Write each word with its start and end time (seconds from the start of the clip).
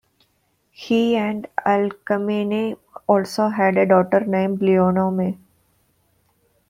He 0.71 1.15
and 1.15 1.47
Alcmene 1.63 2.75
also 3.05 3.49
had 3.49 3.77
a 3.77 3.85
daughter 3.85 4.21
named 4.21 4.59
Laonome. 4.61 5.37